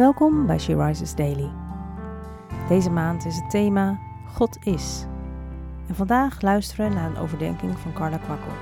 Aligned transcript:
Welkom 0.00 0.46
bij 0.46 0.58
She 0.58 0.84
Rises 0.86 1.14
Daily. 1.14 1.50
Deze 2.68 2.90
maand 2.90 3.24
is 3.24 3.36
het 3.36 3.50
thema 3.50 3.98
God 4.26 4.58
is. 4.64 5.04
En 5.88 5.94
vandaag 5.94 6.42
luisteren 6.42 6.88
we 6.88 6.94
naar 6.94 7.10
een 7.10 7.16
overdenking 7.16 7.78
van 7.78 7.92
Carla 7.92 8.18
Kwakkel. 8.18 8.52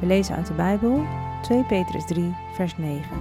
We 0.00 0.06
lezen 0.06 0.36
uit 0.36 0.46
de 0.46 0.54
Bijbel 0.54 1.04
2 1.42 1.64
Petrus 1.64 2.06
3, 2.06 2.34
vers 2.54 2.76
9. 2.76 3.18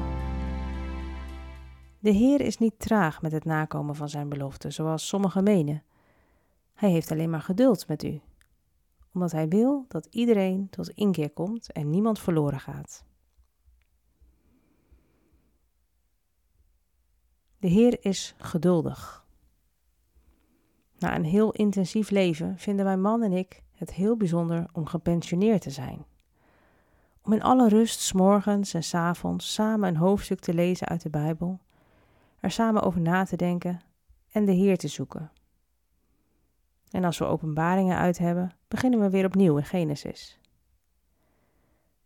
De 1.99 2.11
Heer 2.11 2.41
is 2.41 2.57
niet 2.57 2.79
traag 2.79 3.21
met 3.21 3.31
het 3.31 3.45
nakomen 3.45 3.95
van 3.95 4.09
zijn 4.09 4.29
belofte, 4.29 4.71
zoals 4.71 5.07
sommigen 5.07 5.43
menen. 5.43 5.83
Hij 6.73 6.89
heeft 6.89 7.11
alleen 7.11 7.29
maar 7.29 7.41
geduld 7.41 7.87
met 7.87 8.03
u, 8.03 8.21
omdat 9.13 9.31
hij 9.31 9.47
wil 9.47 9.85
dat 9.87 10.07
iedereen 10.09 10.69
tot 10.69 10.89
inkeer 10.89 11.29
komt 11.29 11.71
en 11.71 11.89
niemand 11.89 12.19
verloren 12.19 12.59
gaat. 12.59 13.03
De 17.61 17.67
Heer 17.67 18.05
is 18.05 18.35
geduldig. 18.37 19.25
Na 20.97 21.15
een 21.15 21.25
heel 21.25 21.51
intensief 21.51 22.09
leven 22.09 22.57
vinden 22.57 22.85
mijn 22.85 23.01
man 23.01 23.23
en 23.23 23.31
ik 23.31 23.63
het 23.71 23.93
heel 23.93 24.17
bijzonder 24.17 24.65
om 24.71 24.85
gepensioneerd 24.85 25.61
te 25.61 25.69
zijn. 25.69 26.05
Om 27.23 27.33
in 27.33 27.43
alle 27.43 27.69
rust 27.69 27.99
s 27.99 28.13
morgens 28.13 28.73
en 28.73 28.83
s 28.83 28.93
avonds 28.93 29.53
samen 29.53 29.89
een 29.89 29.97
hoofdstuk 29.97 30.39
te 30.39 30.53
lezen 30.53 30.87
uit 30.87 31.01
de 31.01 31.09
Bijbel, 31.09 31.59
er 32.39 32.51
samen 32.51 32.81
over 32.81 33.01
na 33.01 33.23
te 33.23 33.35
denken 33.35 33.81
en 34.31 34.45
de 34.45 34.51
Heer 34.51 34.77
te 34.77 34.87
zoeken. 34.87 35.31
En 36.91 37.03
als 37.03 37.17
we 37.17 37.25
openbaringen 37.25 37.97
uit 37.97 38.17
hebben, 38.17 38.51
beginnen 38.67 38.99
we 38.99 39.09
weer 39.09 39.25
opnieuw 39.25 39.57
in 39.57 39.65
Genesis. 39.65 40.39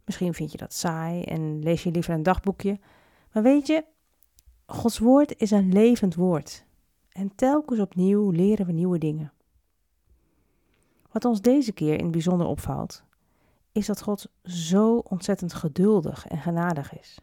Misschien 0.05 0.33
vind 0.33 0.51
je 0.51 0.57
dat 0.57 0.73
saai 0.73 1.23
en 1.23 1.63
lees 1.63 1.83
je 1.83 1.91
liever 1.91 2.13
een 2.13 2.23
dagboekje, 2.23 2.79
maar 3.31 3.43
weet 3.43 3.67
je, 3.67 3.93
Gods 4.65 4.99
woord 4.99 5.37
is 5.37 5.51
een 5.51 5.73
levend 5.73 6.15
woord. 6.15 6.65
En 7.09 7.35
telkens 7.35 7.79
opnieuw 7.79 8.29
leren 8.29 8.65
we 8.65 8.71
nieuwe 8.71 8.97
dingen. 8.97 9.33
Wat 11.11 11.25
ons 11.25 11.41
deze 11.41 11.71
keer 11.71 11.93
in 11.93 12.03
het 12.03 12.11
bijzonder 12.11 12.47
opvalt, 12.47 13.03
is 13.71 13.85
dat 13.85 14.01
God 14.01 14.27
zo 14.43 14.97
ontzettend 14.97 15.53
geduldig 15.53 16.27
en 16.27 16.37
genadig 16.37 16.99
is. 16.99 17.19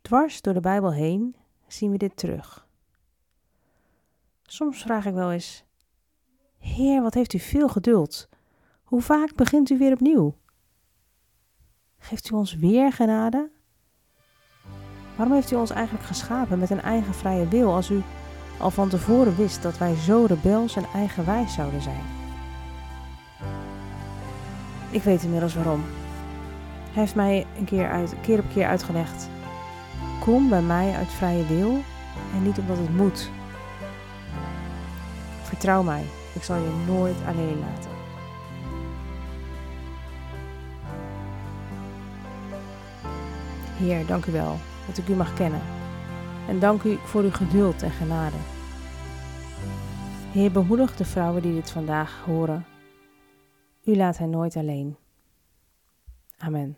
Dwars 0.00 0.40
door 0.40 0.54
de 0.54 0.60
Bijbel 0.60 0.92
heen 0.92 1.36
zien 1.66 1.90
we 1.90 1.96
dit 1.96 2.16
terug. 2.16 2.66
Soms 4.42 4.82
vraag 4.82 5.06
ik 5.06 5.14
wel 5.14 5.32
eens: 5.32 5.64
Heer, 6.58 7.02
wat 7.02 7.14
heeft 7.14 7.32
u 7.32 7.38
veel 7.38 7.68
geduld? 7.68 8.28
Hoe 8.82 9.02
vaak 9.02 9.34
begint 9.34 9.70
u 9.70 9.78
weer 9.78 9.92
opnieuw? 9.92 10.36
Geeft 11.98 12.30
u 12.30 12.34
ons 12.34 12.54
weer 12.54 12.92
genade? 12.92 13.50
Waarom 15.18 15.36
heeft 15.36 15.50
u 15.50 15.56
ons 15.56 15.70
eigenlijk 15.70 16.06
geschapen 16.06 16.58
met 16.58 16.70
een 16.70 16.82
eigen 16.82 17.14
vrije 17.14 17.48
wil 17.48 17.74
als 17.74 17.90
u 17.90 18.02
al 18.58 18.70
van 18.70 18.88
tevoren 18.88 19.36
wist 19.36 19.62
dat 19.62 19.78
wij 19.78 19.94
zo 19.94 20.24
rebels 20.24 20.76
en 20.76 20.84
eigenwijs 20.94 21.54
zouden 21.54 21.82
zijn? 21.82 22.02
Ik 24.90 25.02
weet 25.02 25.22
inmiddels 25.22 25.54
waarom. 25.54 25.84
Hij 26.92 27.02
heeft 27.02 27.14
mij 27.14 27.46
een 27.58 27.64
keer, 27.64 27.90
uit, 27.90 28.14
keer 28.20 28.38
op 28.38 28.44
keer 28.52 28.66
uitgelegd. 28.66 29.28
Kom 30.20 30.48
bij 30.48 30.62
mij 30.62 30.94
uit 30.94 31.08
vrije 31.08 31.46
wil 31.46 31.80
en 32.34 32.42
niet 32.42 32.58
omdat 32.58 32.78
het 32.78 32.96
moet. 32.96 33.30
Vertrouw 35.42 35.82
mij, 35.82 36.04
ik 36.32 36.42
zal 36.42 36.56
je 36.56 36.84
nooit 36.86 37.16
alleen 37.26 37.58
laten. 37.58 37.90
Heer, 43.76 44.06
dank 44.06 44.26
u 44.26 44.32
wel 44.32 44.58
dat 44.88 44.98
ik 44.98 45.08
u 45.08 45.14
mag 45.14 45.34
kennen. 45.34 45.60
En 46.48 46.58
dank 46.58 46.82
u 46.82 46.98
voor 47.04 47.22
uw 47.22 47.30
geduld 47.30 47.82
en 47.82 47.90
genade. 47.90 48.36
Heer, 50.32 50.52
bemoedig 50.52 50.96
de 50.96 51.04
vrouwen 51.04 51.42
die 51.42 51.54
dit 51.54 51.70
vandaag 51.70 52.22
horen. 52.24 52.66
U 53.84 53.96
laat 53.96 54.18
hen 54.18 54.30
nooit 54.30 54.56
alleen. 54.56 54.96
Amen. 56.38 56.76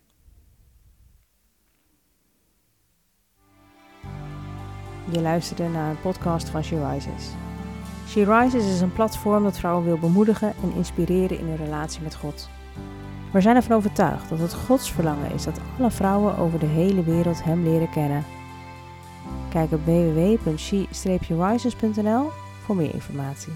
Je 5.13 5.21
luisterde 5.21 5.69
naar 5.69 5.91
een 5.91 6.01
podcast 6.01 6.49
van 6.49 6.63
She 6.65 6.91
Rises. 6.91 7.31
She 8.09 8.25
Rises 8.25 8.65
is 8.67 8.81
een 8.81 8.93
platform 8.93 9.43
dat 9.43 9.59
vrouwen 9.59 9.85
wil 9.85 9.99
bemoedigen 9.99 10.55
en 10.63 10.75
inspireren 10.75 11.39
in 11.39 11.47
hun 11.47 11.57
relatie 11.57 12.03
met 12.03 12.15
God. 12.15 12.49
We 13.33 13.41
zijn 13.41 13.57
ervan 13.57 13.77
overtuigd 13.77 14.29
dat 14.29 14.39
het 14.39 14.55
Gods 14.55 14.93
verlangen 14.93 15.33
is 15.33 15.45
dat 15.45 15.61
alle 15.79 15.91
vrouwen 15.91 16.39
over 16.39 16.59
de 16.59 16.67
hele 16.67 17.03
wereld 17.03 17.45
Hem 17.45 17.63
leren 17.63 17.91
kennen. 17.91 18.25
Kijk 19.49 19.73
op 19.73 19.85
www.she-rises.nl 19.85 22.31
voor 22.65 22.77
meer 22.77 22.95
informatie. 22.95 23.53